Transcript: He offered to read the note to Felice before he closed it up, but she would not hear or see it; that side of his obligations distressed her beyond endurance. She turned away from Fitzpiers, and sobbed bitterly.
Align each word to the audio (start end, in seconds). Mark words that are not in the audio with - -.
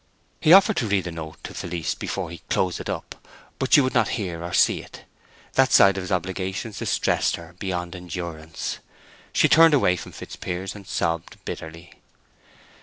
He 0.39 0.51
offered 0.51 0.77
to 0.77 0.87
read 0.87 1.03
the 1.03 1.11
note 1.11 1.43
to 1.43 1.53
Felice 1.53 1.93
before 1.93 2.31
he 2.31 2.39
closed 2.49 2.79
it 2.79 2.89
up, 2.89 3.13
but 3.59 3.71
she 3.73 3.81
would 3.81 3.93
not 3.93 4.07
hear 4.17 4.43
or 4.43 4.51
see 4.51 4.81
it; 4.81 5.03
that 5.53 5.71
side 5.71 5.95
of 5.95 6.01
his 6.01 6.11
obligations 6.11 6.79
distressed 6.79 7.35
her 7.35 7.53
beyond 7.59 7.95
endurance. 7.95 8.79
She 9.31 9.47
turned 9.47 9.75
away 9.75 9.95
from 9.95 10.11
Fitzpiers, 10.11 10.73
and 10.73 10.87
sobbed 10.87 11.37
bitterly. 11.45 11.93